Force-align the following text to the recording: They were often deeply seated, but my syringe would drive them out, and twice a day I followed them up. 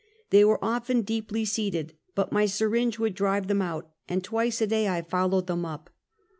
They 0.31 0.43
were 0.43 0.57
often 0.65 1.03
deeply 1.03 1.45
seated, 1.45 1.93
but 2.15 2.31
my 2.31 2.47
syringe 2.47 2.97
would 2.97 3.13
drive 3.13 3.45
them 3.45 3.61
out, 3.61 3.87
and 4.09 4.23
twice 4.23 4.59
a 4.59 4.65
day 4.65 4.87
I 4.89 5.03
followed 5.03 5.45
them 5.45 5.63
up. 5.63 5.91